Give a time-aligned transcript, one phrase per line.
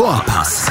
[0.00, 0.70] Vorpass,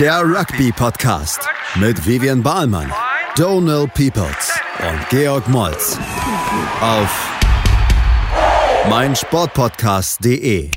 [0.00, 2.90] der Rugby-Podcast mit Vivian Bahlmann,
[3.36, 5.98] Donal Peoples und Georg Moltz
[6.80, 7.30] auf
[8.88, 10.70] meinsportpodcast.de.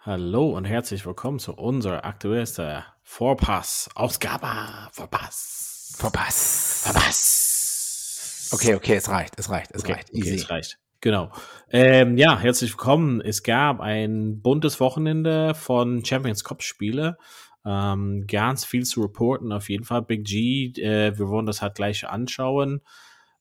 [0.00, 4.90] Hallo und herzlich willkommen zu unserer aktuellsten Vorpass-Ausgabe.
[4.92, 5.94] Vorpass.
[5.96, 6.82] Vorpass.
[6.84, 8.50] Vorpass.
[8.52, 10.10] Okay, okay, es reicht, es reicht, es Okay, reicht.
[10.10, 10.34] okay, Easy.
[10.34, 10.78] es reicht.
[11.02, 11.32] Genau.
[11.70, 13.22] Ähm, ja, herzlich willkommen.
[13.22, 17.16] Es gab ein buntes Wochenende von Champions Cup Spiele.
[17.64, 20.02] Ähm, ganz viel zu reporten, auf jeden Fall.
[20.02, 22.82] Big G, äh, wir wollen das halt gleich anschauen.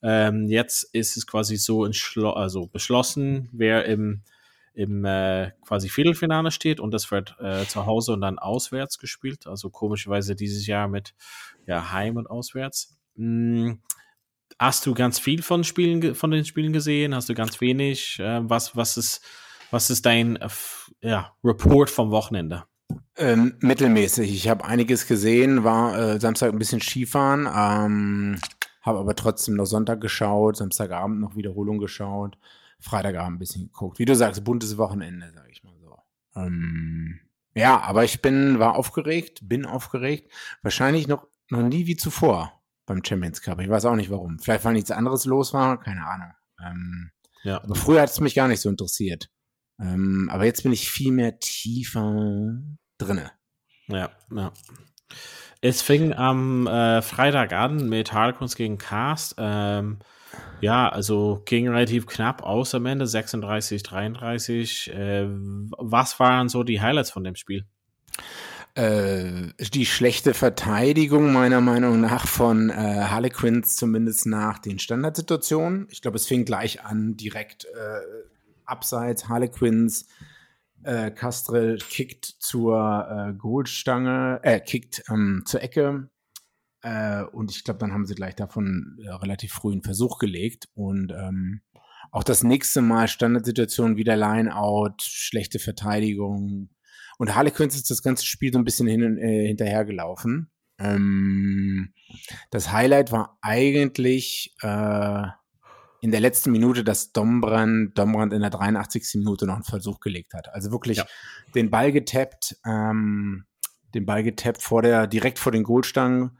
[0.01, 4.21] Ähm, jetzt ist es quasi so also beschlossen, wer im,
[4.73, 9.47] im äh, quasi Viertelfinale steht und das wird äh, zu Hause und dann auswärts gespielt.
[9.47, 11.13] Also komischerweise dieses Jahr mit
[11.65, 12.97] ja, Heim und auswärts.
[13.15, 13.73] Mm,
[14.59, 17.15] Hast du ganz viel von Spielen von den Spielen gesehen?
[17.15, 18.19] Hast du ganz wenig?
[18.19, 19.21] Äh, was was ist
[19.71, 20.37] was ist dein
[21.01, 22.65] ja, Report vom Wochenende?
[23.15, 24.33] Ähm, mittelmäßig.
[24.33, 28.39] Ich habe einiges gesehen, war äh, Samstag ein bisschen Skifahren, ähm,
[28.81, 32.37] habe aber trotzdem noch Sonntag geschaut, Samstagabend noch Wiederholung geschaut,
[32.79, 33.99] Freitagabend ein bisschen geguckt.
[33.99, 35.97] Wie du sagst, buntes Wochenende, sage ich mal so.
[36.35, 37.19] Ähm,
[37.55, 40.29] ja, aber ich bin, war aufgeregt, bin aufgeregt.
[40.63, 42.58] Wahrscheinlich noch, noch nie wie zuvor
[42.89, 43.61] beim Champions Cup.
[43.61, 44.39] Ich weiß auch nicht warum.
[44.39, 46.33] Vielleicht, weil nichts anderes los war, keine Ahnung.
[46.61, 47.11] Ähm,
[47.43, 49.29] Ja, Aber früher hat es mich gar nicht so interessiert.
[49.79, 52.59] Ähm, aber jetzt bin ich viel mehr tiefer
[52.97, 53.31] drinne.
[53.87, 54.51] ja, ja.
[55.61, 59.35] Es fing am äh, Freitag an mit Harlequins gegen Cast.
[59.37, 59.99] Ähm,
[60.61, 64.91] ja, also ging relativ knapp aus am Ende, 36, 33.
[64.93, 67.65] Äh, was waren so die Highlights von dem Spiel?
[68.79, 75.87] Äh, die schlechte Verteidigung meiner Meinung nach von äh, Harlequins zumindest nach den Standardsituationen.
[75.89, 77.99] Ich glaube, es fing gleich an, direkt äh,
[78.63, 80.07] abseits Harlequins.
[80.83, 86.09] Äh, Castrell kickt zur äh, Goalstange, äh, kickt ähm, zur Ecke.
[86.81, 90.69] Äh, und ich glaube, dann haben sie gleich davon relativ früh einen Versuch gelegt.
[90.73, 91.59] Und ähm,
[92.11, 96.69] auch das nächste Mal Standardsituation wieder Lineout, schlechte Verteidigung.
[97.19, 100.49] Und Harlequins ist das ganze Spiel so ein bisschen hin, äh, hinterhergelaufen.
[100.79, 101.93] Ähm,
[102.49, 105.23] das Highlight war eigentlich äh,
[106.01, 109.15] in der letzten Minute, dass Dombrand, Dombrand in der 83.
[109.15, 110.47] Minute noch einen Versuch gelegt hat.
[110.53, 111.05] Also wirklich Ja.
[111.55, 113.45] den Ball getappt, ähm,
[113.93, 116.39] den Ball getappt vor der, direkt vor den Goalstangen,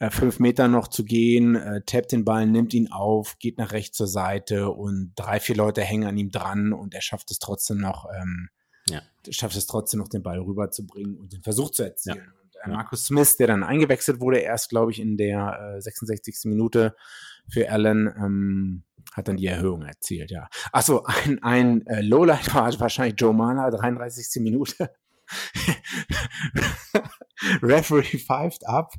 [0.00, 3.70] äh, fünf Meter noch zu gehen, äh, tappt den Ball, nimmt ihn auf, geht nach
[3.70, 7.38] rechts zur Seite und drei, vier Leute hängen an ihm dran und er schafft es
[7.38, 8.48] trotzdem noch, ähm,
[8.88, 9.02] Ja.
[9.30, 12.32] schafft es trotzdem noch, den Ball rüberzubringen und den Versuch zu erzielen.
[12.42, 12.76] Und, äh, Ja.
[12.76, 16.36] Markus Smith, der dann eingewechselt wurde, erst, glaube ich, in der äh, 66.
[16.44, 16.94] Minute
[17.48, 20.48] für Allen, ähm, hat dann die Erhöhung erzielt, ja.
[20.72, 24.42] Achso, ein, ein äh, Lowlight war wahrscheinlich Joe Mahler, 33.
[24.42, 24.90] Minute.
[27.62, 28.92] Referee pfeift ab,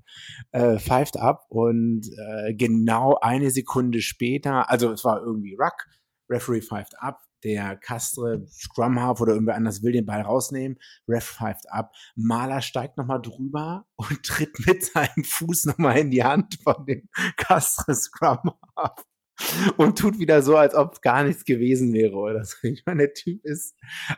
[0.52, 5.86] äh, pfeift ab und äh, genau eine Sekunde später, also es war irgendwie Ruck,
[6.30, 10.78] Referee pfeift ab, der Castre, Scrum Half oder irgendwer anders will den Ball rausnehmen,
[11.08, 16.24] Ref pfeift ab, Mahler steigt nochmal drüber und tritt mit seinem Fuß nochmal in die
[16.24, 19.06] Hand von dem Castre Scrum Half
[19.78, 22.56] und tut wieder so, als ob gar nichts gewesen wäre oder so.
[22.64, 23.76] Ich meine, der Typ ist,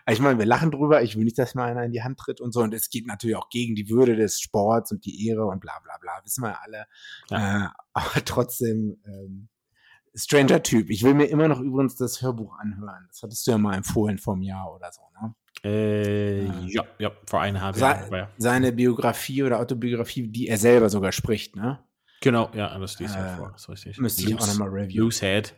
[0.10, 2.42] ich meine, wir lachen drüber, ich will nicht, dass mir einer in die Hand tritt
[2.42, 5.46] und so und es geht natürlich auch gegen die Würde des Sports und die Ehre
[5.46, 6.86] und bla bla bla, wissen wir alle.
[7.30, 7.66] Ja.
[7.66, 9.50] Äh, aber trotzdem, ähm,
[10.16, 10.90] Stranger Typ.
[10.90, 13.06] Ich will mir immer noch übrigens das Hörbuch anhören.
[13.10, 15.34] Das hattest du ja mal empfohlen vor einem Jahr oder so, ne?
[15.64, 16.52] Äh, Ja.
[16.68, 18.14] ja, ja, vor eineinhalb Se Jahren.
[18.14, 18.30] Ja.
[18.38, 21.80] Seine Biografie oder Autobiografie, die er selber sogar spricht, ne?
[22.22, 23.98] Genau, ja, das liest ja Äh, vor, das ist richtig.
[24.00, 25.04] müsste ich auch noch mal reviewen.
[25.06, 25.56] Loose Head.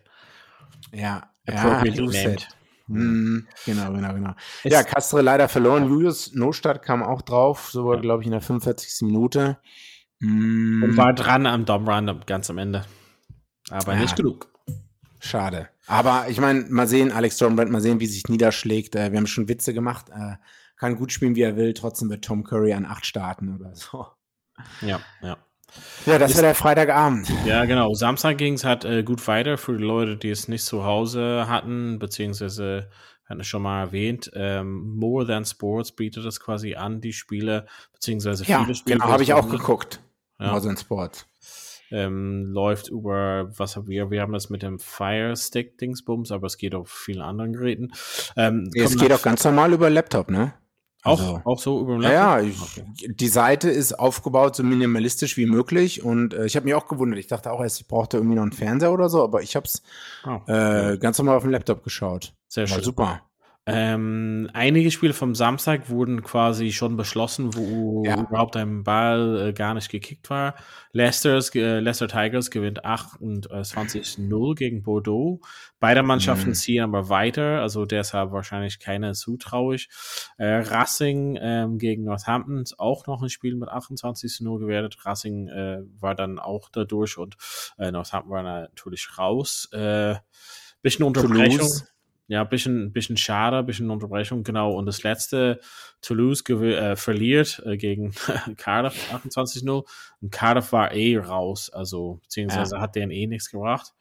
[0.92, 1.30] Ja.
[1.48, 2.24] Ja, Appropriately Lucid.
[2.26, 2.48] named.
[2.88, 4.34] Mhm, genau, genau, genau.
[4.64, 5.88] Es- ja, Castre leider verloren.
[5.88, 8.02] Julius Nostadt kam auch drauf, sogar, Ja.
[8.02, 9.06] glaube ich, in der 45.
[9.06, 9.58] Minute.
[10.20, 12.86] Mm, Und war dran am Dom Run ganz am Ende.
[13.72, 14.00] Aber Ja.
[14.02, 14.48] nicht genug.
[15.20, 15.70] Schade.
[15.88, 18.96] Aber ich meine, mal sehen, Alex Dornbrand, mal sehen, wie sich niederschlägt.
[18.96, 20.10] Äh, wir haben schon Witze gemacht.
[20.10, 20.36] Äh,
[20.78, 21.74] kann gut spielen, wie er will.
[21.74, 24.08] Trotzdem wird Tom Curry an acht starten oder so.
[24.82, 25.38] Ja, ja.
[26.06, 27.32] Ja, das war der Freitagabend.
[27.46, 27.94] Ja, genau.
[27.94, 31.46] Samstag ging es halt äh, gut weiter für die Leute, die es nicht zu Hause
[31.48, 32.90] hatten, beziehungsweise
[33.26, 34.30] hatten es schon mal erwähnt.
[34.34, 38.98] Ähm, More Than Sports bietet das quasi an, die Spiele, beziehungsweise Ja, viele Spiele.
[38.98, 40.02] genau, habe ich auch geguckt.
[40.40, 40.48] Ja.
[40.52, 41.26] Northern Sport.
[41.92, 44.10] Ähm, läuft über, was haben wir?
[44.12, 47.92] Wir haben das mit dem Fire Stick Dingsbums, aber es geht auf vielen anderen Geräten.
[48.36, 50.54] Ähm, Es geht auch ganz normal über Laptop, ne?
[51.04, 52.50] auch, also- auch so über den Ja, ja, Laptop?
[52.52, 53.14] ich, Okay.
[53.16, 57.18] die Seite ist aufgebaut so minimalistisch wie möglich und äh, ich habe mich auch gewundert.
[57.20, 59.66] Ich dachte auch erst, ich brauchte irgendwie noch einen Fernseher oder so, aber ich habe
[59.66, 59.82] es
[60.24, 60.42] Ah,
[60.92, 62.34] äh, ganz normal auf dem Laptop geschaut.
[62.48, 62.84] sehr War schön.
[62.84, 63.22] super.
[63.68, 68.20] Ähm, einige Spiele vom Samstag wurden quasi schon beschlossen, wo ja.
[68.20, 70.56] überhaupt ein Ball äh, gar nicht gekickt war.
[70.94, 75.42] Leicester's, äh, Leicester Tigers gewinnt 28-0 gegen Bordeaux.
[75.80, 76.56] Beide Mannschaften mhm.
[76.56, 79.90] ziehen aber weiter, also deshalb wahrscheinlich keine zutrauisch.
[80.40, 84.98] Äh, Racing ähm, gegen Northampton auch noch ein Spiel mit 28-0 gewertet.
[85.06, 87.38] Racing äh, war dann auch dadurch und
[87.78, 89.70] äh, Northampton war natürlich raus.
[89.72, 90.16] Äh,
[90.82, 91.60] bisschen Unterbrechung.
[91.60, 91.92] Toulouse
[92.32, 94.72] ja, bisschen, bisschen schade, bisschen Unterbrechung, genau.
[94.72, 95.60] Und das letzte,
[96.02, 98.14] Toulouse äh, verliert äh, gegen
[98.58, 99.86] Cardiff 28-0.
[100.22, 102.82] Und Cardiff war eh raus, also beziehungsweise ja.
[102.82, 103.94] hat denen eh nichts gebracht.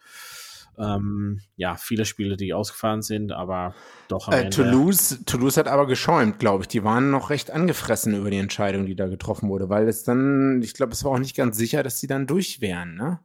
[0.79, 3.75] Ähm, ja, viele Spiele, die ausgefallen sind, aber
[4.07, 4.51] doch am äh, Ende.
[4.51, 6.69] Toulouse, Toulouse hat aber geschäumt, glaube ich.
[6.69, 10.63] Die waren noch recht angefressen über die Entscheidung, die da getroffen wurde, weil es dann,
[10.63, 13.19] ich glaube, es war auch nicht ganz sicher, dass sie dann durch wären, ne?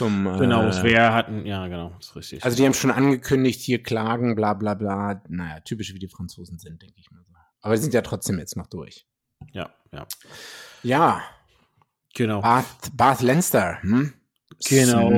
[0.00, 0.24] Zum.
[0.38, 2.42] Genau, äh, wer hatten, ja, genau, ist richtig.
[2.42, 5.22] Also die haben schon angekündigt, hier klagen, bla bla bla.
[5.28, 7.30] Naja, typisch wie die Franzosen sind, denke ich mal so.
[7.60, 9.06] Aber die sind ja trotzdem jetzt noch durch.
[9.52, 10.06] Ja, ja.
[10.82, 11.22] Ja.
[12.14, 12.40] Genau.
[12.40, 14.14] Bath, Bath Leinster, hm?
[14.66, 15.10] Genau.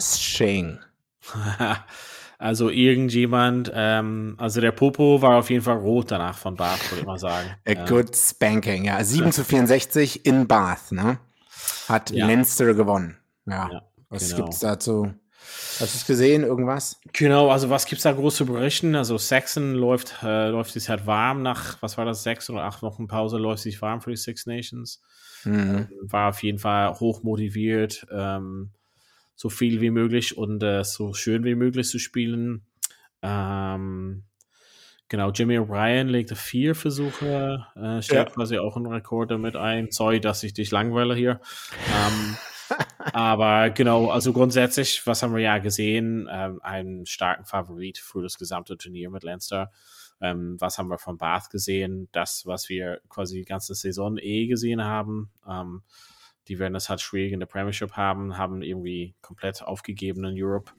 [0.00, 0.78] Smashing.
[2.38, 7.00] also irgendjemand, ähm, also der Popo war auf jeden Fall rot danach von Bath, würde
[7.00, 7.50] ich mal sagen.
[7.66, 9.04] A good spanking, ja.
[9.04, 11.18] 7 zu 64 in Bath, ne?
[11.88, 12.26] Hat ja.
[12.26, 13.18] Leinster gewonnen.
[13.46, 13.68] Ja.
[13.70, 13.82] ja.
[14.10, 14.44] Was genau.
[14.44, 15.14] gibt's dazu?
[15.80, 17.00] Hast du es gesehen, irgendwas?
[17.12, 18.94] Genau, also was gibt es da groß zu berichten?
[18.94, 22.82] Also Saxon läuft, äh, läuft sich halt warm nach, was war das, sechs oder acht
[22.82, 25.00] Wochen Pause, läuft sich warm für die Six Nations.
[25.44, 25.52] Mhm.
[25.52, 28.70] Ähm, war auf jeden Fall hoch motiviert, ähm,
[29.34, 32.66] so viel wie möglich und äh, so schön wie möglich zu spielen.
[33.22, 34.24] Ähm,
[35.08, 38.34] genau, Jimmy O'Brien legte vier Versuche, äh, stellt ja.
[38.34, 39.90] quasi auch einen Rekord damit ein.
[39.90, 41.40] Sorry, dass ich dich langweile hier.
[43.12, 46.28] Aber genau, also grundsätzlich, was haben wir ja gesehen?
[46.30, 49.70] Ähm, einen starken Favorit für das gesamte Turnier mit Leinster.
[50.20, 52.08] Ähm, was haben wir von Bath gesehen?
[52.12, 55.30] Das, was wir quasi die ganze Saison eh gesehen haben.
[55.48, 55.82] Ähm,
[56.48, 60.72] die werden es halt schwierig in der Premiership haben, haben irgendwie komplett aufgegeben in Europe.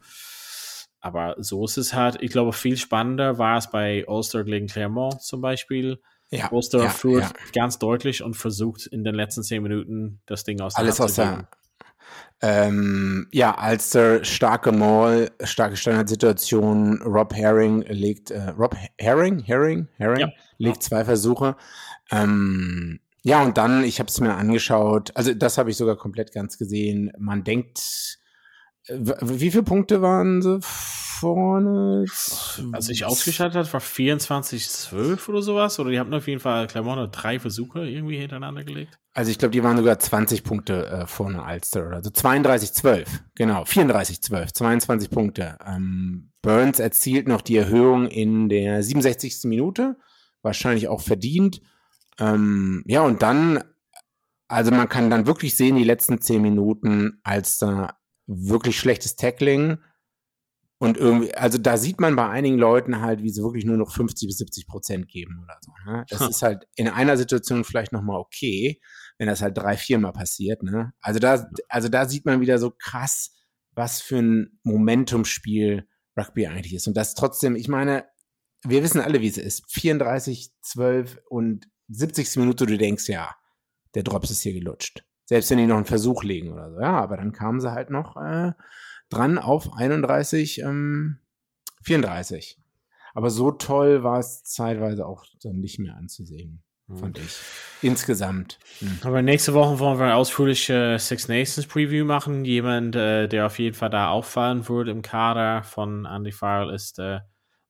[1.00, 2.18] Aber so ist es halt.
[2.21, 6.00] Ich glaube, viel spannender war es bei Ulster gegen Clermont zum Beispiel.
[6.29, 7.33] Ja, Ulster ja, führt ja.
[7.53, 11.15] ganz deutlich und versucht in den letzten zehn Minuten das Ding aus der Alles aus
[11.15, 11.50] der,
[12.42, 19.88] ähm, ja, als der starke Maul, starke Standardsituation, Rob Herring legt, äh, Rob Herring, Herring,
[19.98, 20.30] Herring, ja.
[20.57, 21.56] legt zwei Versuche.
[22.12, 26.33] Ähm, ja, und dann, ich habe es mir angeschaut, also das habe ich sogar komplett
[26.33, 27.12] ganz gesehen.
[27.19, 28.19] Man denkt,
[28.88, 30.60] wie viele Punkte waren sie
[31.22, 32.06] vorne?
[32.72, 35.80] Als ich ausgeschaltet hat, war 24-12 oder sowas.
[35.80, 38.98] Oder die haben auf jeden Fall Clermont drei Versuche irgendwie hintereinander gelegt.
[39.13, 42.10] Also ich glaube, die waren sogar 20 Punkte äh, vorne Alster oder so.
[42.10, 43.63] 32-12, genau.
[43.63, 45.57] 34-12, 22 Punkte.
[45.66, 49.44] Ähm, Burns erzielt noch die Erhöhung in der 67.
[49.44, 49.98] Minute.
[50.42, 51.62] Wahrscheinlich auch verdient.
[52.19, 53.63] Ähm, ja, und dann,
[54.48, 58.00] also man kann dann wirklich sehen, die letzten 10 Minuten, Alster
[58.31, 59.78] wirklich schlechtes Tackling.
[60.80, 63.92] Und irgendwie, also da sieht man bei einigen Leuten halt, wie sie wirklich nur noch
[63.92, 65.72] 50 bis 70 Prozent geben oder so.
[65.86, 66.06] Ne?
[66.10, 68.81] Das ist halt in einer Situation vielleicht nochmal okay,
[69.19, 70.63] wenn das halt drei, viermal passiert.
[70.63, 70.92] Ne?
[71.00, 73.31] Also da, also da sieht man wieder so krass,
[73.74, 75.88] was für ein Momentumspiel
[76.18, 76.88] Rugby eigentlich ist.
[76.88, 78.06] Und das trotzdem, ich meine,
[78.63, 79.63] wir wissen alle, wie es ist.
[79.72, 82.38] 34, 12 und 70.
[82.38, 83.36] Minute, du denkst, ja,
[83.95, 85.04] der Drops ist hier gelutscht.
[85.31, 86.81] Selbst wenn die noch einen Versuch legen oder so.
[86.81, 88.52] Ja, aber dann kamen sie halt noch äh,
[89.09, 91.19] dran auf 31, ähm,
[91.83, 92.59] 34.
[93.14, 96.97] Aber so toll war es zeitweise auch dann nicht mehr anzusehen, mhm.
[96.97, 97.38] fand ich.
[97.81, 98.59] Insgesamt.
[98.81, 99.00] Mhm.
[99.04, 102.44] Aber nächste Woche wollen wir eine ausführliche Six Nations Preview machen.
[102.44, 107.00] Jemand, äh, der auf jeden Fall da auffallen würde im Kader von Andy Farrell ist
[107.00, 107.21] äh,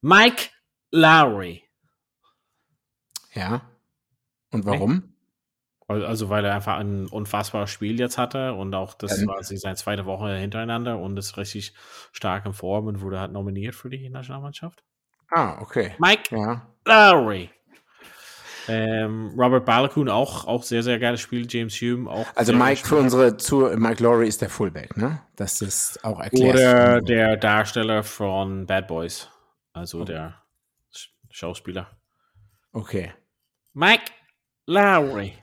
[0.02, 0.46] Mike
[0.90, 1.62] Lowry.
[3.36, 3.62] Ja.
[4.50, 5.11] Und warum?
[5.92, 9.76] Also weil er einfach ein unfassbares Spiel jetzt hatte und auch das ähm, war seine
[9.76, 11.74] zweite Woche hintereinander und ist richtig
[12.12, 14.84] stark in Form und wurde halt nominiert für die Nationalmannschaft.
[15.30, 15.96] Ah, okay.
[16.00, 16.68] Mike ja.
[16.86, 17.50] Lowry.
[18.68, 21.48] Ähm, Robert Balakun auch, auch sehr, sehr geiles Spiel.
[21.50, 22.28] James Hume auch.
[22.36, 25.22] Also Mike für unsere zu Mike Lowry ist der Fullback, ne?
[25.36, 26.56] Das ist auch erklärt.
[26.56, 29.30] Oder der Darsteller von Bad Boys.
[29.74, 30.06] Also oh.
[30.06, 30.42] der
[31.32, 31.90] Schauspieler.
[32.72, 33.14] Okay.
[33.74, 34.12] Mike
[34.68, 35.34] Lowry.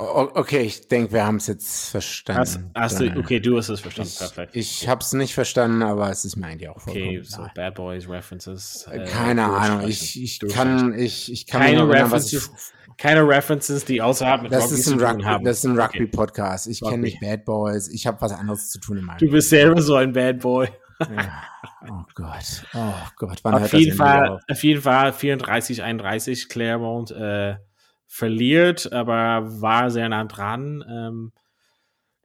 [0.00, 2.40] Okay, ich denke, wir haben es jetzt verstanden.
[2.40, 4.56] Hast, hast du, okay, du hast es verstanden, ich, perfekt.
[4.56, 7.74] Ich habe es nicht verstanden, aber es ist mir eigentlich auch vollkommen Okay, so Bad
[7.74, 8.88] Boys References.
[8.90, 14.42] Äh, keine Ahnung, ich, ich kann, ich, ich kann keine References, keine References, die außerhalb
[14.42, 15.44] mit das Rugby ist ein Rugby, haben.
[15.44, 16.66] Das ist ein Rugby-Podcast.
[16.68, 17.88] Ich kenne nicht Bad Boys.
[17.88, 20.68] Ich habe was anderes zu tun in meinem Du bist selber so ein Bad Boy.
[21.00, 21.42] ja.
[21.88, 23.38] Oh Gott, oh Gott.
[23.42, 27.56] Wann auf, jeden Fall, auf jeden Fall 34, 31 Claremont äh,
[28.12, 30.84] verliert, aber war sehr nah dran.
[30.90, 31.32] Ähm,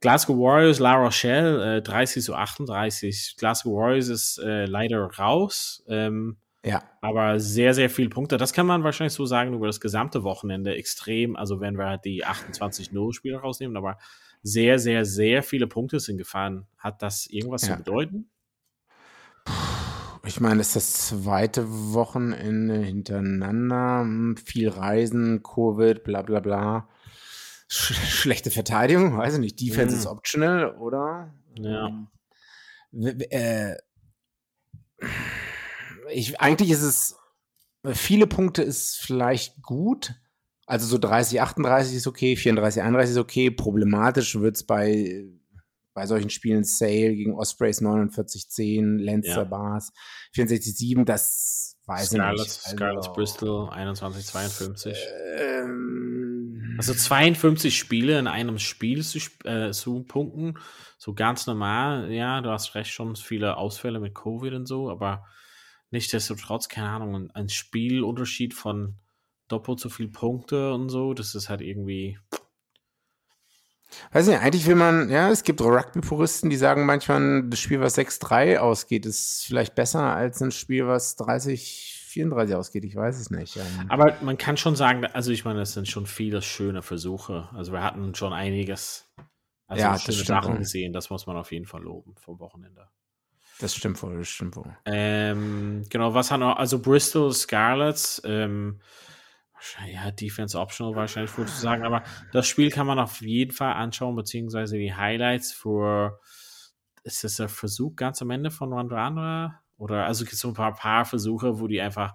[0.00, 3.36] Glasgow Warriors, La Rochelle, äh, 30 zu 38.
[3.38, 5.84] Glasgow Warriors ist äh, leider raus.
[5.86, 6.82] Ähm, ja.
[7.00, 8.36] Aber sehr, sehr viele Punkte.
[8.36, 11.36] Das kann man wahrscheinlich so sagen über das gesamte Wochenende extrem.
[11.36, 13.96] Also wenn wir halt die 28-0-Spiele rausnehmen, aber
[14.42, 16.66] sehr, sehr, sehr viele Punkte sind gefahren.
[16.78, 17.76] Hat das irgendwas ja.
[17.76, 18.28] zu bedeuten?
[20.26, 24.00] Ich meine, es ist das zweite Wochenende hintereinander.
[24.00, 26.88] Hm, viel Reisen, Covid, bla bla bla.
[27.68, 29.60] Sch schlechte Verteidigung, weiß ich nicht.
[29.60, 30.00] Defense mhm.
[30.00, 31.32] ist optional, oder?
[31.58, 31.86] Ja.
[32.92, 33.76] Ähm, äh,
[36.12, 37.16] ich, eigentlich ist es,
[37.92, 40.14] viele Punkte ist vielleicht gut.
[40.66, 43.50] Also so 30, 38 ist okay, 34, 31 ist okay.
[43.52, 45.24] Problematisch wird es bei,
[45.96, 49.44] bei solchen Spielen Sale gegen Ospreys 49, 10, Lancer ja.
[49.44, 49.92] Bars
[50.34, 52.64] 64, 7, das weiß Scarlett, ich nicht.
[52.64, 54.98] Also, Scarlett Bristol 21, 52.
[55.38, 60.58] Ähm, also 52 Spiele in einem Spiel zu, äh, zu punkten,
[60.98, 62.12] so ganz normal.
[62.12, 65.24] Ja, du hast recht, schon viele Ausfälle mit Covid und so, aber
[65.90, 68.96] Nichtsdestotrotz, keine Ahnung, ein Spielunterschied von
[69.48, 72.18] doppelt so viel Punkte und so, das ist halt irgendwie.
[74.12, 77.96] Weiß nicht, eigentlich will man, ja, es gibt Rugby-Puristen, die sagen manchmal, das Spiel, was
[77.96, 82.84] 6-3 ausgeht, ist vielleicht besser als ein Spiel, was 30, 34 ausgeht.
[82.84, 83.56] Ich weiß es nicht.
[83.56, 83.86] Ähm.
[83.88, 87.48] Aber man kann schon sagen, also ich meine, es sind schon viele schöne Versuche.
[87.54, 89.08] Also wir hatten schon einiges,
[89.66, 92.88] also ja, schöne Sachen gesehen, das muss man auf jeden Fall loben vom Wochenende.
[93.58, 94.76] Das stimmt wohl, das stimmt wohl.
[94.84, 98.80] Ähm, genau, was hat noch, also Bristol Scarlets, ähm,
[99.86, 103.72] ja, Defense Optional wahrscheinlich würde ich sagen, aber das Spiel kann man auf jeden Fall
[103.72, 106.20] anschauen, beziehungsweise die Highlights für,
[107.02, 109.60] ist das der Versuch ganz am Ende von Randra?
[109.78, 112.14] Oder, also gibt es so ein paar, paar Versuche, wo die einfach,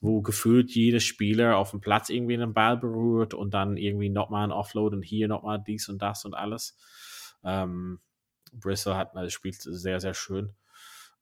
[0.00, 4.44] wo gefühlt jeder Spieler auf dem Platz irgendwie einen Ball berührt und dann irgendwie nochmal
[4.44, 6.76] ein Offload und hier nochmal dies und das und alles.
[7.44, 8.00] Ähm,
[8.52, 10.54] Bristol hat, also spielt sehr, sehr schön.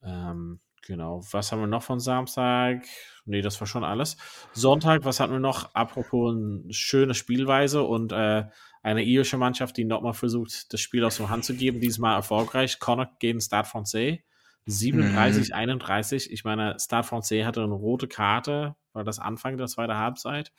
[0.03, 1.23] Ähm, genau.
[1.31, 2.85] Was haben wir noch von Samstag?
[3.25, 4.17] Nee, das war schon alles.
[4.53, 5.75] Sonntag, was hatten wir noch?
[5.75, 8.45] Apropos eine schöne Spielweise und äh,
[8.83, 11.81] eine irische Mannschaft, die nochmal versucht, das Spiel aus der Hand zu geben.
[11.81, 12.79] Diesmal erfolgreich.
[12.79, 14.21] Connacht gegen Stade Francais.
[14.67, 15.55] 37, mhm.
[15.55, 16.33] 31.
[16.33, 20.53] Ich meine, Stade Francais hatte eine rote Karte, war das Anfang der zweiten Halbzeit.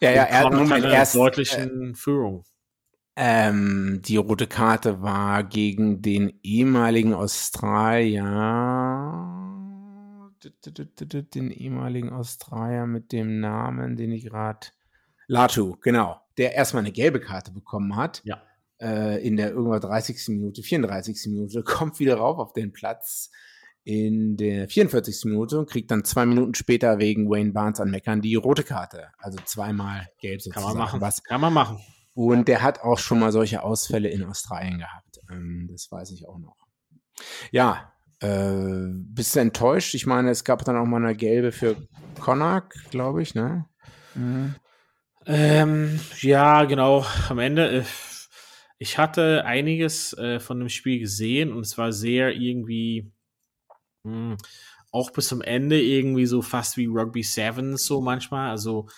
[0.00, 2.44] Ja, ja, er hat eine erst, deutlichen äh, Führung.
[3.16, 8.22] Ähm, die rote Karte war gegen den ehemaligen Australier,
[10.40, 14.68] den ehemaligen Australier mit dem Namen, den ich gerade,
[15.26, 18.22] Latu, genau, der erstmal eine gelbe Karte bekommen hat.
[18.24, 18.42] Ja.
[18.80, 20.28] Äh, in der irgendwann 30.
[20.28, 21.26] Minute, 34.
[21.26, 23.30] Minute, kommt wieder rauf auf den Platz
[23.84, 25.24] in der 44.
[25.24, 29.08] Minute und kriegt dann zwei Minuten später wegen Wayne Barnes an Meckern die rote Karte.
[29.18, 30.66] Also zweimal gelb sozusagen.
[30.66, 31.00] Kann man machen.
[31.00, 31.78] Was, Kann man machen.
[32.14, 35.20] Und der hat auch schon mal solche Ausfälle in Australien gehabt.
[35.30, 36.56] Ähm, das weiß ich auch noch.
[37.50, 39.94] Ja, äh, bist du enttäuscht?
[39.94, 41.76] Ich meine, es gab dann auch mal eine gelbe für
[42.20, 43.66] Connacht, glaube ich, ne?
[44.14, 44.54] Mhm.
[45.26, 47.04] Ähm, ja, genau.
[47.28, 47.84] Am Ende, äh,
[48.78, 53.10] ich hatte einiges äh, von dem Spiel gesehen und es war sehr irgendwie
[54.04, 54.36] mh, hm,
[54.90, 58.50] auch bis zum Ende irgendwie so fast wie Rugby Sevens so manchmal.
[58.50, 58.88] Also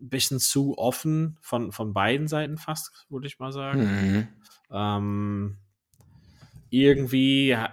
[0.00, 3.80] bisschen zu offen von, von beiden Seiten fast, würde ich mal sagen.
[3.80, 4.28] Mhm.
[4.70, 5.58] Ähm,
[6.82, 7.66] irgendwie, ja,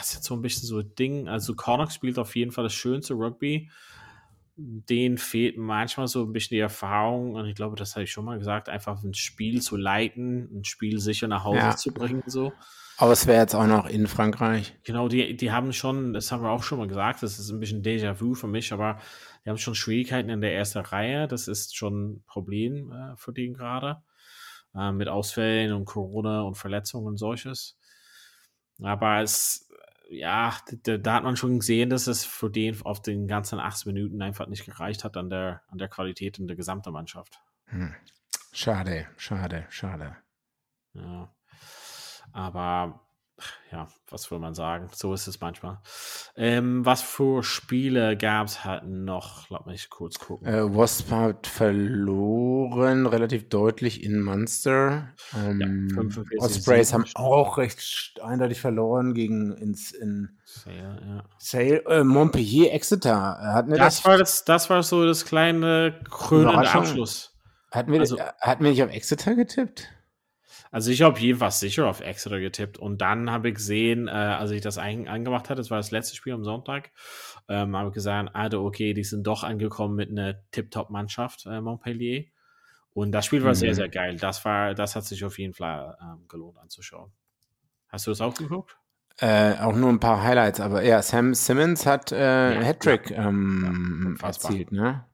[0.00, 1.28] ist jetzt so ein bisschen so ein Ding.
[1.28, 3.70] Also, Connacht spielt auf jeden Fall das schönste Rugby.
[4.56, 8.24] Den fehlt manchmal so ein bisschen die Erfahrung, und ich glaube, das habe ich schon
[8.24, 11.76] mal gesagt, einfach ein Spiel zu leiten, ein Spiel sicher nach Hause ja.
[11.76, 12.22] zu bringen.
[12.26, 12.52] So.
[12.96, 14.76] Aber es wäre jetzt auch noch in Frankreich.
[14.84, 17.58] Genau, die, die haben schon, das haben wir auch schon mal gesagt, das ist ein
[17.58, 19.00] bisschen Déjà-vu für mich, aber
[19.44, 21.26] die haben schon Schwierigkeiten in der ersten Reihe.
[21.26, 24.02] Das ist schon ein Problem äh, für den gerade.
[24.76, 27.76] Äh, mit Ausfällen und Corona und Verletzungen und solches.
[28.82, 29.68] Aber es,
[30.10, 33.86] ja, da, da, hat man schon gesehen, dass es für den auf den ganzen acht
[33.86, 37.40] Minuten einfach nicht gereicht hat an der, an der Qualität in der gesamten Mannschaft.
[37.66, 37.94] Hm.
[38.52, 40.16] Schade, schade, schade.
[40.92, 41.34] Ja.
[42.32, 43.00] Aber
[43.70, 44.88] ja, was will man sagen?
[44.92, 45.78] So ist es manchmal.
[46.36, 49.50] Ähm, was für Spiele gab es halt noch?
[49.50, 50.46] Lass mich kurz gucken.
[50.46, 55.08] Äh, Wasp hat verloren, relativ deutlich in Munster.
[55.36, 61.24] Ähm, ja, Ospreys haben auch recht eindeutig verloren gegen ins, in Sale, ja.
[61.38, 63.38] Sale äh, Montpellier, Exeter.
[63.40, 67.34] Hatten wir das, das, war das, das war so das kleine krönende Abschluss.
[67.70, 69.88] Hatten wir, also, hatten wir nicht auf Exeter getippt?
[70.74, 74.50] Also ich habe jedenfalls sicher auf Exeter getippt und dann habe ich gesehen, äh, als
[74.50, 76.90] ich das ein angemacht hatte, das war das letzte Spiel am Sonntag,
[77.48, 82.24] ähm, habe ich gesagt, also okay, die sind doch angekommen mit einer Tip-Top-Mannschaft, äh, Montpellier.
[82.92, 83.54] Und das Spiel war mhm.
[83.54, 84.16] sehr, sehr geil.
[84.16, 87.12] Das war, das hat sich auf jeden Fall ähm, gelohnt anzuschauen.
[87.86, 88.76] Hast du das auch geguckt?
[89.18, 93.28] Äh, auch nur ein paar Highlights, aber ja, Sam Simmons hat äh, ja, Hattrick ja.
[93.28, 95.04] ähm, ja, erzielt, ne?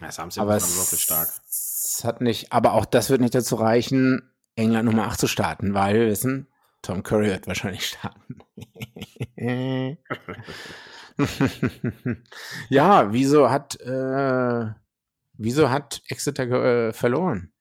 [0.00, 1.28] Ja, Sam Simmons aber war wirklich stark.
[1.46, 5.74] Es hat nicht, aber auch das wird nicht dazu reichen, England Nummer 8 zu starten,
[5.74, 6.48] weil wir wissen,
[6.82, 8.38] Tom Curry wird wahrscheinlich starten.
[12.68, 14.66] ja, wieso hat äh,
[15.34, 17.52] wieso hat Exeter äh, verloren?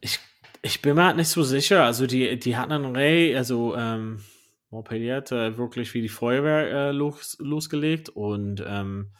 [0.00, 0.18] Ich,
[0.62, 1.84] ich bin mir halt nicht so sicher.
[1.84, 4.22] Also die, die hatten einen Ray, also ähm,
[4.70, 9.12] Montpellier hat äh, wirklich wie die Feuerwehr äh, los, losgelegt und ähm,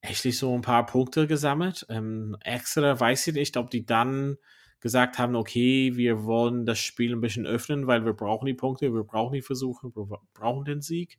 [0.00, 1.86] echt so ein paar Punkte gesammelt.
[1.88, 4.36] Ähm, Exeter weiß ich nicht, ob die dann
[4.82, 8.92] gesagt haben, okay, wir wollen das Spiel ein bisschen öffnen, weil wir brauchen die Punkte,
[8.92, 11.18] wir brauchen die Versuche, wir brauchen den Sieg.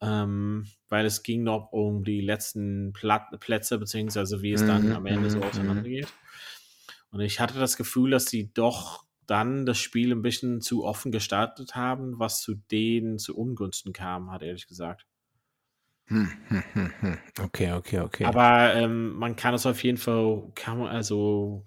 [0.00, 4.92] Ähm, weil es ging noch um die letzten Plat Plätze, beziehungsweise wie es dann mhm,
[4.92, 5.48] am Ende so mhm, mhm.
[5.48, 6.12] auseinandergeht.
[7.10, 11.10] Und ich hatte das Gefühl, dass sie doch dann das Spiel ein bisschen zu offen
[11.10, 15.06] gestartet haben, was zu denen zu Ungunsten kam, hat ehrlich gesagt.
[16.08, 18.26] Hm, hm, hm, okay, okay, okay.
[18.26, 21.64] Aber ähm, man kann es auf jeden Fall, kann man also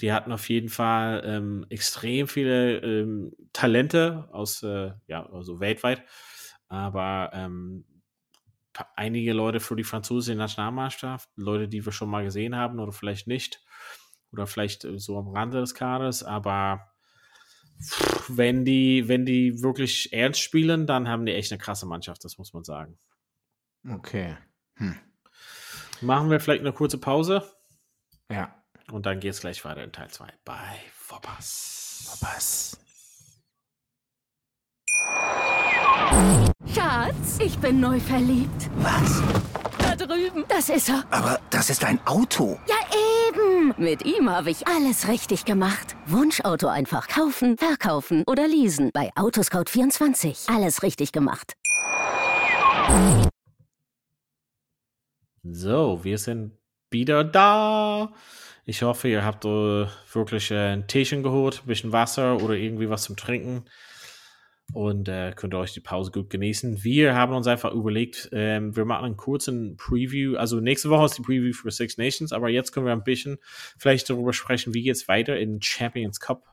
[0.00, 6.04] die hatten auf jeden Fall ähm, extrem viele ähm, Talente aus, äh, ja, also weltweit.
[6.68, 7.84] Aber ähm,
[8.94, 13.26] einige Leute für die französische Nationalmannschaft, Leute, die wir schon mal gesehen haben oder vielleicht
[13.26, 13.62] nicht.
[14.32, 16.22] Oder vielleicht äh, so am Rande des Kaders.
[16.22, 16.92] Aber
[18.28, 22.38] wenn die, wenn die wirklich ernst spielen, dann haben die echt eine krasse Mannschaft, das
[22.38, 22.98] muss man sagen.
[23.88, 24.36] Okay.
[24.74, 24.96] Hm.
[26.00, 27.50] Machen wir vielleicht eine kurze Pause?
[28.30, 28.62] Ja.
[28.90, 32.04] Und dann geht es gleich weiter in Teil 2 bei Vorpass.
[32.06, 32.78] Vorpass.
[36.72, 38.70] Schatz, ich bin neu verliebt.
[38.76, 39.22] Was?
[39.78, 40.44] Da drüben.
[40.48, 41.04] Das ist er.
[41.10, 42.60] Aber das ist ein Auto.
[42.68, 42.76] Ja,
[43.28, 43.74] eben.
[43.76, 45.96] Mit ihm habe ich alles richtig gemacht.
[46.06, 48.90] Wunschauto einfach kaufen, verkaufen oder leasen.
[48.92, 50.54] Bei Autoscout24.
[50.54, 51.54] Alles richtig gemacht.
[55.42, 56.52] So, wir sind
[56.96, 58.12] wieder da.
[58.64, 62.88] Ich hoffe, ihr habt äh, wirklich äh, ein Teechen geholt, ein bisschen Wasser oder irgendwie
[62.88, 63.64] was zum Trinken
[64.72, 66.82] und äh, könnt euch die Pause gut genießen.
[66.82, 70.36] Wir haben uns einfach überlegt, ähm, wir machen einen kurzen Preview.
[70.36, 73.38] Also nächste Woche ist die Preview für Six Nations, aber jetzt können wir ein bisschen
[73.78, 76.44] vielleicht darüber sprechen, wie geht's weiter in Champions Cup.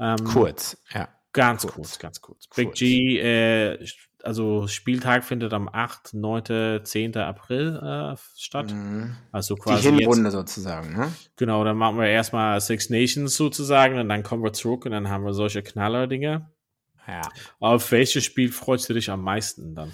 [0.00, 1.08] Ähm, kurz, ja.
[1.32, 2.48] Ganz kurz, kurz ganz kurz.
[2.48, 2.78] Big kurz.
[2.78, 3.86] G, äh,
[4.24, 7.16] also Spieltag findet am 8., 9., 10.
[7.16, 8.72] April äh, statt.
[8.72, 9.16] Mhm.
[9.32, 9.90] Also quasi.
[9.90, 11.12] Die Hinrunde jetzt, sozusagen, ne?
[11.36, 15.08] Genau, dann machen wir erstmal Six Nations sozusagen und dann kommen wir zurück und dann
[15.08, 16.50] haben wir solche Knaller-Dinge.
[17.06, 17.22] Ja.
[17.60, 19.92] Auf welches Spiel freust du dich am meisten dann?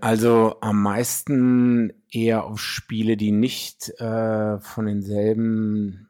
[0.00, 6.08] Also am meisten eher auf Spiele, die nicht äh, von denselben,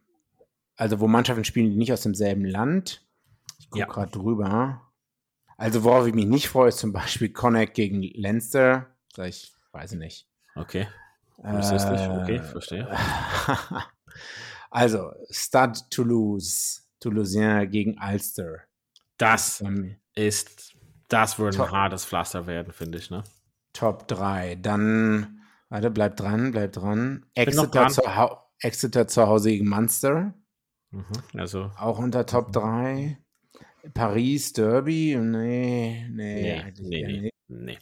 [0.77, 3.07] also wo Mannschaften spielen, die nicht aus demselben Land.
[3.59, 3.87] Ich gucke ja.
[3.87, 4.90] gerade drüber.
[5.61, 8.87] Also worauf ich mich nicht freue, ist zum Beispiel Connect gegen Leinster.
[9.19, 10.27] Ich weiß nicht.
[10.55, 10.89] Okay.
[11.43, 12.89] Äh, okay, verstehe.
[14.71, 18.61] also, Stade Toulouse, Toulousien gegen Ulster.
[19.19, 19.63] Das
[20.15, 20.77] ist,
[21.09, 23.23] das würde ein hartes Pflaster werden, finde ich, ne?
[23.75, 24.55] Top 3.
[24.55, 27.27] Dann, warte, bleib dran, bleib dran.
[27.35, 27.89] Exeter.
[27.89, 28.03] Zu,
[28.61, 30.33] Exeter zu Hause gegen Munster.
[30.91, 31.71] Mhm, also.
[31.77, 33.19] Auch unter Top 3.
[33.95, 37.31] Paris, Derby, nee, nee, nee, nee, nee.
[37.49, 37.79] nee.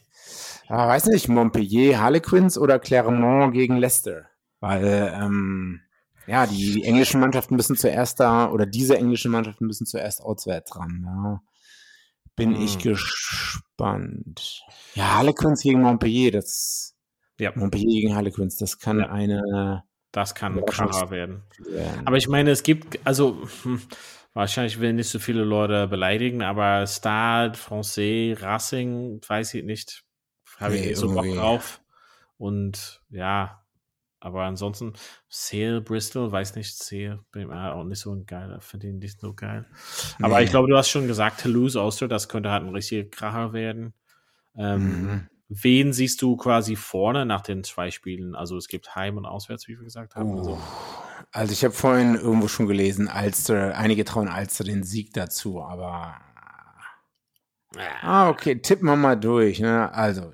[0.67, 4.27] Ah, weiß nicht, Montpellier, Harlequins oder Clermont gegen Leicester.
[4.59, 5.81] Weil, ähm,
[6.27, 10.75] ja, die, die, englischen Mannschaften müssen zuerst da, oder diese englischen Mannschaften müssen zuerst auswärts
[10.75, 11.01] ran.
[11.05, 11.41] Ja.
[12.35, 12.61] Bin hm.
[12.61, 14.63] ich gespannt.
[14.93, 16.95] Ja, Harlequins gegen Montpellier, das.
[17.39, 17.51] Ja.
[17.55, 19.09] Montpellier gegen Harlequins, das kann ja.
[19.09, 19.83] eine.
[20.11, 21.43] Das kann Kracher werden.
[21.59, 22.07] werden.
[22.07, 23.81] Aber ich meine, es gibt, also hm,
[24.33, 30.03] wahrscheinlich will nicht so viele Leute beleidigen, aber Stade, Francais, Racing, weiß ich nicht,
[30.57, 31.81] habe ich nee, nicht so Bock drauf.
[32.37, 33.63] Und ja,
[34.21, 34.93] aber ansonsten,
[35.29, 39.33] Sale, Bristol, weiß nicht, Sale, bin auch nicht so ein geiler, finde ihn nicht so
[39.33, 39.65] geil.
[40.21, 40.45] Aber nee.
[40.45, 43.93] ich glaube, du hast schon gesagt, Toulouse, Auster, das könnte halt ein richtiger Kracher werden.
[44.57, 45.29] Ähm, mhm.
[45.47, 48.35] Wen siehst du quasi vorne nach den zwei Spielen?
[48.35, 50.31] Also es gibt Heim- und Auswärts, wie wir gesagt haben.
[50.31, 50.37] Oh.
[50.37, 50.59] Also.
[51.31, 56.15] Also ich habe vorhin irgendwo schon gelesen, Alster, einige trauen Alster den Sieg dazu, aber
[58.01, 59.59] Ah, okay, tippen wir mal durch.
[59.59, 59.93] Ne?
[59.93, 60.33] Also,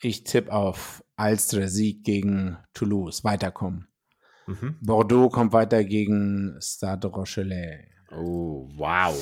[0.00, 3.24] ich tippe auf Alster Sieg gegen Toulouse.
[3.24, 3.88] Weiterkommen.
[4.46, 4.76] Mhm.
[4.80, 7.88] Bordeaux kommt weiter gegen Stade Rochelet.
[8.12, 9.14] Oh, wow.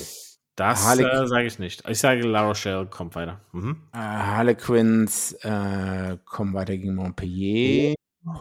[0.55, 1.87] Das äh, sage ich nicht.
[1.89, 3.41] Ich sage, La Rochelle kommt weiter.
[3.53, 3.83] Mhm.
[3.93, 7.95] Äh, Harlequins äh, kommen weiter gegen Montpellier.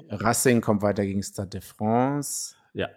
[0.09, 2.55] Racing kommt weiter gegen Stade de France.
[2.73, 2.89] Ja.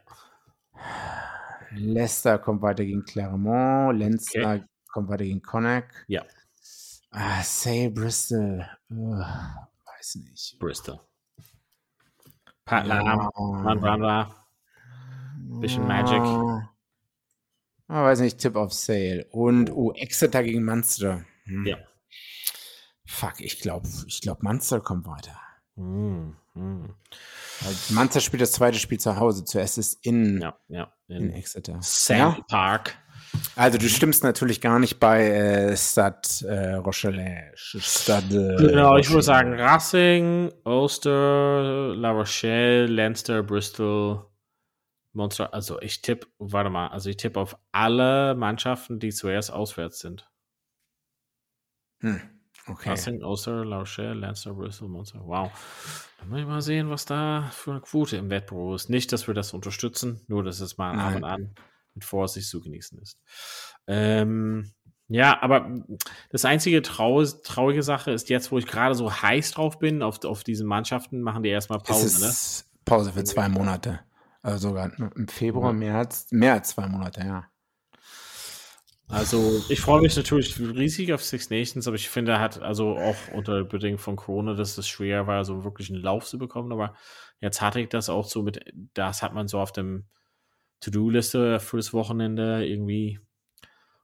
[1.70, 3.98] Leicester kommt weiter gegen Clermont.
[3.98, 4.64] Leinster Okay.
[4.90, 5.88] kommt weiter gegen Connacht.
[6.06, 6.24] Ja.
[7.10, 8.66] Ah, Say Bristol.
[8.90, 9.24] Ugh,
[9.86, 10.58] weiß nicht.
[10.58, 11.00] Bristol.
[12.64, 14.34] Pat Ja.
[15.60, 16.20] Bisschen Magic.
[16.20, 16.70] Ah,
[17.88, 19.26] ah, weiß nicht, Tipp auf Sale.
[19.30, 21.24] Und oh, Exeter gegen Munster.
[21.44, 21.66] Hm.
[21.66, 21.78] Ja.
[23.06, 25.34] Fuck, ich glaube, ich glaub, Munster kommt weiter.
[25.78, 26.94] Mm, mm.
[27.60, 29.44] Weil Munster spielt das zweite Spiel zu Hause.
[29.44, 30.92] Zuerst ist in, Ja, ja.
[31.08, 31.78] in In Exeter.
[31.80, 32.96] Sandy Park.
[33.56, 37.52] Also du stimmst natürlich gar nicht bei äh, Stade äh, Rochelet.
[37.58, 44.24] Stade, Genau, ich würde sagen Racing, Ulster, La Rochelle, Leinster, Bristol,
[45.12, 45.52] Monster.
[45.52, 50.28] Also ich tippe, warte mal, also ich tippe auf alle Mannschaften, die zuerst auswärts sind.
[52.00, 52.20] Hm,
[52.68, 52.90] okay.
[52.90, 55.20] Racing, Ulster, La Rochelle, Leinster, Bristol, Monster.
[55.24, 55.50] Wow.
[56.18, 58.90] Dann muss ich mal sehen, was da für eine Quote im Wettbüro ist.
[58.90, 61.16] Nicht, dass wir das unterstützen, nur dass es mal ab Nein.
[61.16, 61.54] und an
[61.94, 63.18] mit Vorsicht zu genießen ist.
[63.86, 64.72] Ähm,
[65.08, 65.84] ja, aber
[66.30, 70.22] das einzige trau traurige Sache ist jetzt, wo ich gerade so heiß drauf bin, auf,
[70.24, 72.32] auf diese Mannschaften, machen die erstmal Pause, ne?
[72.84, 74.00] Pause für zwei Monate.
[74.42, 77.46] Also sogar im Februar, März, mehr als zwei Monate, ja.
[79.10, 83.16] Also ich freue mich natürlich riesig auf Six Nations, aber ich finde, hat also auch
[83.32, 86.72] unter Bedingungen von Corona, dass es schwer war, so wirklich einen Lauf zu bekommen.
[86.72, 86.94] Aber
[87.40, 88.60] jetzt hatte ich das auch so mit,
[88.94, 90.04] das hat man so auf dem
[90.80, 93.18] To-Do-Liste fürs Wochenende irgendwie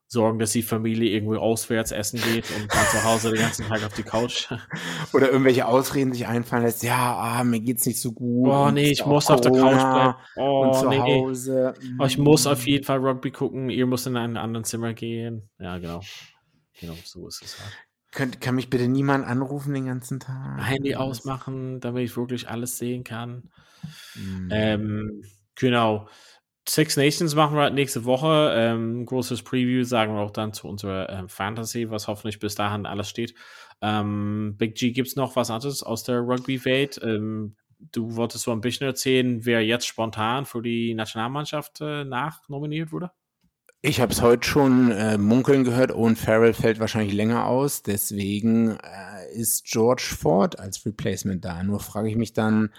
[0.07, 3.83] sorgen, dass die Familie irgendwie auswärts essen geht und dann zu Hause den ganzen Tag
[3.83, 4.47] auf die Couch.
[5.13, 8.49] Oder irgendwelche Ausreden sich einfallen lässt, ja, ah, mir geht's nicht so gut.
[8.49, 10.49] Oh nee, ich muss auf der Couch Corona bleiben.
[10.49, 10.99] Oh und zu nee.
[10.99, 11.73] Hause.
[11.99, 13.69] Oh, ich muss auf jeden Fall Rugby gucken.
[13.69, 15.49] Ihr müsst in ein anderes Zimmer gehen.
[15.59, 16.01] Ja, genau.
[16.79, 17.73] Genau, so ist es halt.
[18.11, 20.65] Könnt, kann mich bitte niemand anrufen den ganzen Tag?
[20.65, 23.49] Handy ausmachen, damit ich wirklich alles sehen kann.
[24.13, 24.49] Hm.
[24.51, 25.23] Ähm,
[25.55, 26.07] genau.
[26.67, 28.53] Six Nations machen wir halt nächste Woche.
[28.55, 32.85] Ähm, großes Preview sagen wir auch dann zu unserer ähm, Fantasy, was hoffentlich bis dahin
[32.85, 33.35] alles steht.
[33.81, 36.99] Ähm, Big G, gibt es noch was anderes aus der Rugby-Welt?
[37.03, 37.55] Ähm,
[37.91, 43.11] du wolltest so ein bisschen erzählen, wer jetzt spontan für die Nationalmannschaft äh, nachnominiert wurde?
[43.81, 45.91] Ich habe es heute schon äh, munkeln gehört.
[45.91, 47.83] Owen Farrell fällt wahrscheinlich länger aus.
[47.83, 51.61] Deswegen äh, ist George Ford als Replacement da.
[51.61, 52.71] Nur frage ich mich dann,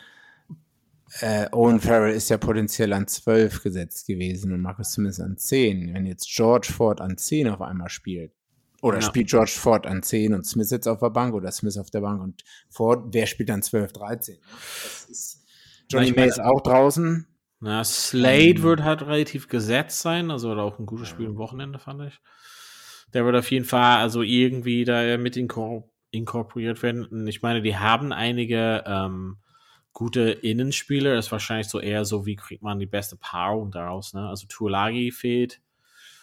[1.20, 5.94] äh, Owen Farrell ist ja potenziell an 12 gesetzt gewesen und Marcus Smith an 10.
[5.94, 8.32] Wenn jetzt George Ford an 10 auf einmal spielt,
[8.82, 9.02] oder Ja.
[9.02, 12.00] spielt George Ford an 10 und Smith jetzt auf der Bank oder Smith auf der
[12.00, 14.36] Bank und Ford, wer spielt dann 12, 13?
[14.42, 15.44] Das ist,
[15.88, 17.26] Johnny May ist auch draußen.
[17.60, 18.62] Na, Slade Ähm.
[18.62, 22.20] wird halt relativ gesetzt sein, also hat auch ein gutes Spiel am Wochenende, fand ich.
[23.14, 27.04] Der wird auf jeden Fall also irgendwie da mit inkor inkorporiert werden.
[27.04, 29.38] Und ich meine, die haben einige ähm,
[29.96, 31.18] gute Innenspieler.
[31.18, 34.28] Ist wahrscheinlich so eher so, wie kriegt man die beste Paarung daraus, ne?
[34.28, 35.62] Also Tuolagi fehlt,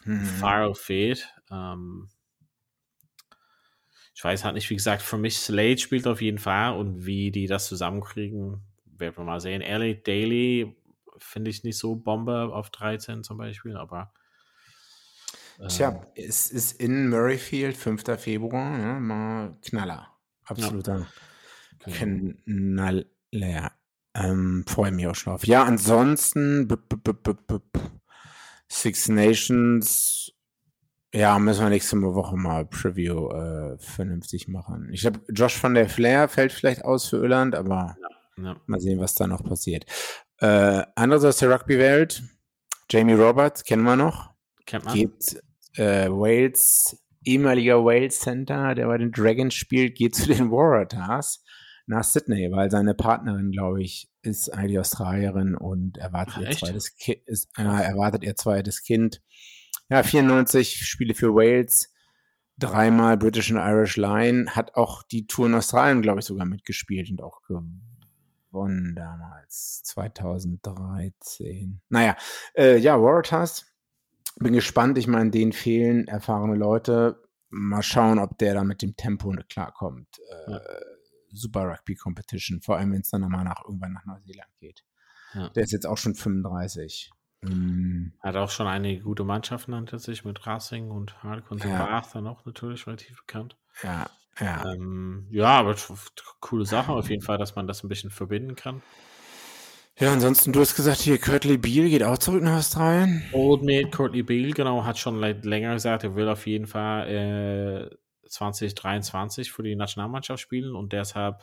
[0.05, 0.25] Mhm.
[0.25, 1.33] Farrell fehlt.
[1.49, 2.09] Ähm,
[4.13, 7.31] ich weiß halt nicht, wie gesagt, für mich Slade spielt auf jeden Fall und wie
[7.31, 9.61] die das zusammenkriegen, werden wir mal sehen.
[9.61, 10.75] Elliot Daly
[11.17, 14.13] finde ich nicht so Bombe auf 13 zum Beispiel, aber
[15.59, 18.03] ähm, Tja, es ist in Murrayfield, 5.
[18.19, 20.09] Februar, ja, mal Knaller.
[20.43, 21.07] Absoluter
[21.85, 22.33] genau.
[22.45, 23.05] Knaller.
[24.15, 25.45] Ähm, Freue mich auch schon auf.
[25.45, 27.79] Ja, ansonsten b -b -b -b -b -b
[28.67, 30.31] Six Nations,
[31.13, 34.89] ja, müssen wir nächste Woche mal Preview äh, vernünftig machen.
[34.91, 37.97] Ich glaube, Josh van der Flair fällt vielleicht aus für Irland, aber
[38.37, 38.55] ja.
[38.65, 39.85] mal sehen, was da noch passiert.
[40.39, 42.23] Äh, aus der Rugby-Welt,
[42.89, 44.33] Jamie Roberts, kennen wir noch
[44.65, 44.93] kennt man.
[44.93, 45.41] geht
[45.75, 51.43] äh, Wales, ehemaliger Wales Center, der bei den Dragons spielt, geht zu den Waratahs
[51.85, 56.59] nach Sydney, weil seine Partnerin, glaube ich, ist eigentlich Australierin und erwartet, Ach, ihr echt?
[56.59, 59.21] zweites, Ki ist, äh, erwartet ihr zweites Kind.
[59.89, 61.93] Ja, 94 Spiele für Wales,
[62.57, 67.09] dreimal British and Irish Line, hat auch die Tour in Australien, glaube ich, sogar mitgespielt
[67.11, 71.81] und auch gewonnen damals, 2013.
[71.89, 72.15] Naja,
[72.55, 73.65] äh, ja, Waratahs,
[74.39, 74.97] bin gespannt.
[74.97, 77.21] Ich meine, denen fehlen erfahrene Leute.
[77.49, 80.07] Mal schauen, ob der da mit dem Tempo klarkommt.
[80.47, 80.61] Äh, Ja.
[81.33, 84.83] Super Rugby Competition, vor allem wenn es dann nochmal nach irgendwann nach Neuseeland geht.
[85.33, 85.49] Ja.
[85.49, 87.11] Der ist jetzt auch schon 35.
[87.41, 91.77] Mm, Hat auch schon einige gute Mannschaften hinter sich mit Racing und Harlequins und.
[91.77, 93.57] Bath dann auch natürlich relativ bekannt.
[93.83, 94.73] ja, ja.
[94.73, 95.75] Ähm, ja, aber
[96.39, 98.81] coole Sache auf jeden Fall, dass man das ein bisschen verbinden kann.
[99.99, 103.23] Ja, ansonsten, du hast gesagt, hier Curtly Beal geht auch zurück nach Australien.
[103.31, 107.95] Old Mate Courtney Beal, genau, hat schon länger gesagt, er will auf jeden Fall äh,
[108.33, 111.41] 2023 für die Nationalmannschaft spielen und deshalb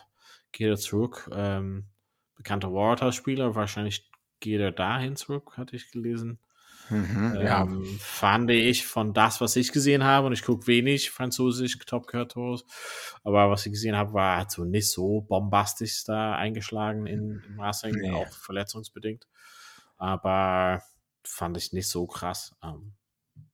[0.52, 1.30] geht er zurück.
[1.32, 1.88] Ähm,
[2.36, 6.40] bekannter Waterspieler, wahrscheinlich geht er dahin zurück, hatte ich gelesen.
[6.88, 7.68] Mhm, ähm, ja.
[8.00, 12.64] Fand ich von das, was ich gesehen habe, und ich gucke wenig französisch Top Tours,
[13.22, 17.60] aber was ich gesehen habe, war halt so nicht so bombastisch da eingeschlagen in, im
[17.60, 18.10] Racing, Nee.
[18.10, 19.28] auch verletzungsbedingt.
[19.98, 20.82] Aber
[21.22, 22.56] fand ich nicht so krass.
[22.64, 22.94] Ähm,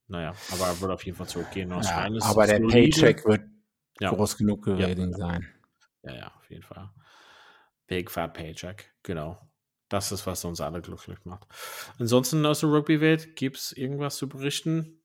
[0.08, 1.70] naja, aber er wird auf jeden Fall zurückgehen.
[1.70, 1.76] ja
[2.22, 2.72] aber der solide.
[2.72, 3.42] Paycheck wird
[4.00, 4.10] Ja.
[4.10, 5.46] groß genug gewesen sein.
[6.02, 6.90] Ja, ja, auf jeden Fall.
[7.86, 9.38] Big Fat Paycheck, genau.
[9.88, 11.46] Das ist, was uns alle glücklich macht.
[11.98, 15.00] Ansonsten aus der Rugby-Welt, gibt es irgendwas zu berichten?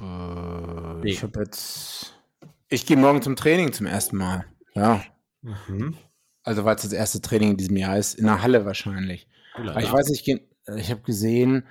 [0.00, 1.10] Nee.
[1.10, 2.18] Ich habe jetzt.
[2.68, 4.46] Ich gehe morgen zum Training zum ersten Mal.
[4.74, 5.02] Ja.
[5.42, 5.96] Mhm.
[6.42, 9.28] Also, weil es das erste Training in diesem Jahr ist, in der Halle wahrscheinlich.
[9.54, 10.40] Aber ich weiß nicht, gen-
[10.76, 11.66] ich habe gesehen,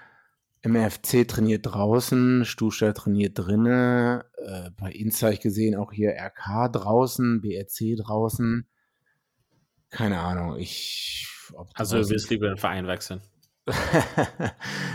[0.64, 4.22] MFC trainiert draußen, Stuhlstall trainiert drinnen.
[4.38, 8.68] Äh, bei Insta ich gesehen, auch hier RK draußen, BRC draußen.
[9.90, 11.28] Keine Ahnung, ich.
[11.54, 13.22] ob Also, du willst lieber den Verein wechseln.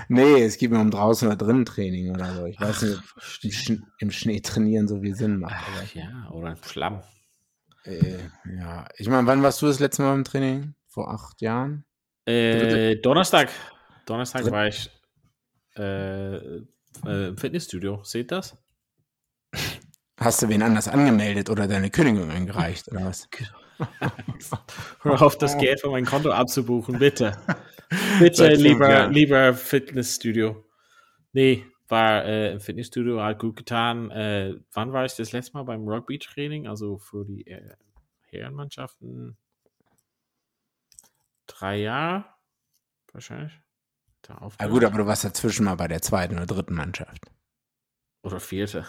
[0.09, 2.45] nee, es geht mir um draußen oder drinnen Training oder so.
[2.47, 3.05] Ich weiß nicht, ob
[3.43, 5.55] im, Sch im Schnee trainieren so viel Sinn macht.
[5.55, 7.03] Aber, Ach ja, oder im Schlamm.
[7.85, 8.19] äh,
[8.59, 10.75] ja, ich meine, wann warst du das letzte Mal im Training?
[10.89, 11.85] Vor acht Jahren?
[12.27, 13.51] Äh, Donnerstag.
[14.05, 14.91] Donnerstag Dritt- war ich
[15.79, 16.37] äh,
[17.07, 18.03] äh, Fitnessstudio.
[18.05, 18.57] Seht das?
[20.19, 23.29] Hast du wen anders angemeldet oder deine Kündigung eingereicht oder was?
[25.03, 27.39] Hör auf, das Geld von meinem Konto abzubuchen, bitte.
[28.19, 29.13] Bitte, lieber, Jahren.
[29.15, 30.67] lieber Fitnessstudio.
[31.33, 34.11] Nee, war äh, im Fitnessstudio, hat gut getan.
[34.11, 36.67] Äh, wann war ich das letzte Mal beim Rugby-Training?
[36.67, 37.77] Also für die äh,
[38.27, 39.39] Herrenmannschaften?
[41.47, 42.27] Drei Jahre?
[43.13, 43.59] Wahrscheinlich.
[44.29, 44.73] Da aufgehört.
[44.73, 47.25] gut, aber du warst dazwischen mal bei der zweiten oder dritten Mannschaft.
[48.23, 48.85] Oder vierte.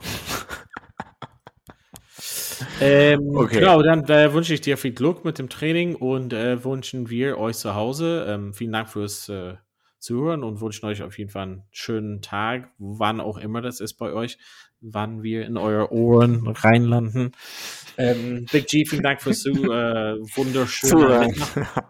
[2.80, 3.60] ähm, Okay.
[3.60, 7.38] Genau, dann äh, wünsche ich dir viel Glück mit dem Training und äh, wünschen wir
[7.38, 8.26] euch zu Hause.
[8.28, 9.54] Ähm, vielen Dank fürs äh,
[9.98, 13.94] Zuhören und wünschen euch auf jeden Fall einen schönen Tag, wann auch immer das ist
[13.94, 14.36] bei euch,
[14.92, 17.32] wann wir in eure Ohren reinlanden.
[17.98, 21.34] Ähm, Big G, vielen Dank fürs Zu äh, wunderschöne Zuhören.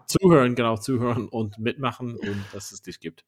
[0.07, 3.25] Zuhören, genau, zuhören und mitmachen und dass es dich gibt.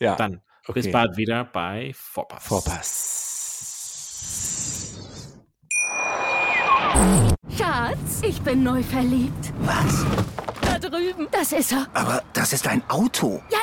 [0.00, 0.42] ja, Dann
[0.72, 0.92] bis okay.
[0.92, 2.46] bald wieder bei Vorpass.
[2.46, 3.34] Vorpass.
[7.56, 9.52] Schatz, ich bin neu verliebt.
[9.60, 10.04] Was?
[10.62, 11.28] Da drüben.
[11.30, 11.86] Das ist er.
[11.92, 13.42] Aber das ist ein Auto.
[13.50, 13.58] Ja,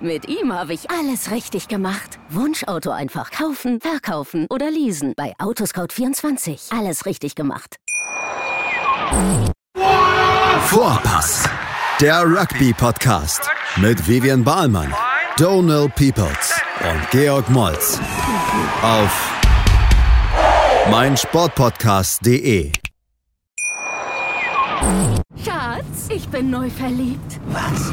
[0.00, 2.18] Mit ihm habe ich alles richtig gemacht.
[2.28, 5.14] Wunschauto einfach kaufen, verkaufen oder leasen.
[5.16, 6.76] Bei Autoscout24.
[6.76, 7.76] Alles richtig gemacht.
[10.66, 11.48] Vorpass,
[12.00, 14.92] der Rugby-Podcast mit Vivian Bahlmann,
[15.36, 18.00] Donal Peoples und Georg Moltz
[18.82, 19.30] auf
[20.90, 22.72] meinsportpodcast.de.
[25.44, 27.40] Schatz, ich bin neu verliebt.
[27.46, 27.92] Was?